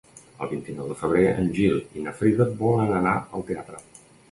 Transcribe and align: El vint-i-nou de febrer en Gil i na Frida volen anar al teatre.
El 0.45 0.49
vint-i-nou 0.53 0.87
de 0.91 0.97
febrer 1.01 1.25
en 1.43 1.51
Gil 1.59 1.77
i 2.01 2.07
na 2.07 2.15
Frida 2.23 2.49
volen 2.65 2.97
anar 3.03 3.17
al 3.23 3.49
teatre. 3.53 3.87